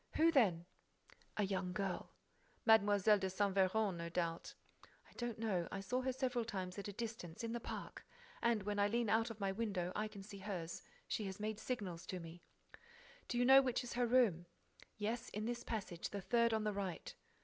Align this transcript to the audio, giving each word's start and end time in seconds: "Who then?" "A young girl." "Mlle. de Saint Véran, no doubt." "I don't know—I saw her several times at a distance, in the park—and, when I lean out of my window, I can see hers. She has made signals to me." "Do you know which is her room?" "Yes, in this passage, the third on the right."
"Who 0.15 0.31
then?" 0.31 0.65
"A 1.37 1.43
young 1.43 1.73
girl." 1.73 2.09
"Mlle. 2.65 2.97
de 3.19 3.29
Saint 3.29 3.53
Véran, 3.53 3.97
no 3.97 4.09
doubt." 4.09 4.55
"I 5.07 5.13
don't 5.15 5.37
know—I 5.37 5.79
saw 5.79 6.01
her 6.01 6.11
several 6.11 6.43
times 6.43 6.79
at 6.79 6.87
a 6.87 6.91
distance, 6.93 7.43
in 7.43 7.51
the 7.53 7.59
park—and, 7.59 8.63
when 8.63 8.79
I 8.79 8.87
lean 8.87 9.09
out 9.11 9.29
of 9.29 9.39
my 9.39 9.51
window, 9.51 9.91
I 9.95 10.07
can 10.07 10.23
see 10.23 10.39
hers. 10.39 10.81
She 11.07 11.25
has 11.25 11.39
made 11.39 11.59
signals 11.59 12.07
to 12.07 12.19
me." 12.19 12.41
"Do 13.27 13.37
you 13.37 13.45
know 13.45 13.61
which 13.61 13.83
is 13.83 13.93
her 13.93 14.07
room?" 14.07 14.47
"Yes, 14.97 15.29
in 15.29 15.45
this 15.45 15.63
passage, 15.63 16.09
the 16.09 16.19
third 16.21 16.51
on 16.51 16.63
the 16.63 16.73
right." 16.73 17.13